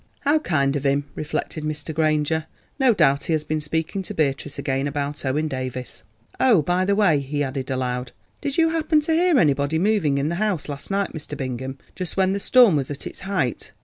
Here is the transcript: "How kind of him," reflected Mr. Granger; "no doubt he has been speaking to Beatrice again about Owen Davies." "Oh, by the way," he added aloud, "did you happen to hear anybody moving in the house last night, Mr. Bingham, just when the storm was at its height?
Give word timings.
"How 0.21 0.39
kind 0.39 0.75
of 0.75 0.83
him," 0.83 1.05
reflected 1.13 1.63
Mr. 1.63 1.93
Granger; 1.93 2.47
"no 2.79 2.91
doubt 2.95 3.25
he 3.25 3.33
has 3.33 3.43
been 3.43 3.59
speaking 3.59 4.01
to 4.01 4.15
Beatrice 4.15 4.57
again 4.57 4.87
about 4.87 5.23
Owen 5.23 5.47
Davies." 5.47 6.01
"Oh, 6.39 6.63
by 6.63 6.85
the 6.85 6.95
way," 6.95 7.19
he 7.19 7.43
added 7.43 7.69
aloud, 7.69 8.11
"did 8.41 8.57
you 8.57 8.69
happen 8.69 8.99
to 9.01 9.13
hear 9.13 9.37
anybody 9.37 9.77
moving 9.77 10.17
in 10.17 10.29
the 10.29 10.41
house 10.47 10.67
last 10.67 10.89
night, 10.89 11.13
Mr. 11.13 11.37
Bingham, 11.37 11.77
just 11.95 12.17
when 12.17 12.33
the 12.33 12.39
storm 12.39 12.75
was 12.75 12.89
at 12.89 13.05
its 13.05 13.19
height? 13.19 13.73